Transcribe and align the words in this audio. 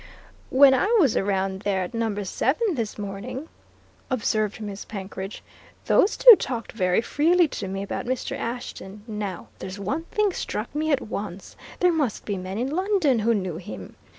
"When 0.49 0.73
I 0.73 0.87
was 0.99 1.15
round 1.15 1.61
there, 1.61 1.83
at 1.83 1.93
Number 1.93 2.25
Seven, 2.25 2.73
this 2.73 2.97
morning," 2.97 3.49
observed 4.09 4.59
Miss 4.59 4.83
Penkridge, 4.83 5.43
"those 5.85 6.17
two 6.17 6.35
talked 6.37 6.71
very 6.71 7.01
freely 7.01 7.47
to 7.49 7.67
me 7.67 7.83
about 7.83 8.07
Mr. 8.07 8.35
Ashton. 8.35 9.03
Now, 9.05 9.49
there's 9.59 9.77
one 9.77 10.05
thing 10.05 10.33
struck 10.33 10.73
me 10.73 10.89
at 10.91 11.01
once 11.01 11.55
there 11.81 11.93
must 11.93 12.25
be 12.25 12.35
men 12.35 12.57
in 12.57 12.71
London 12.71 13.19
who 13.19 13.35
knew 13.35 13.57
him. 13.57 13.95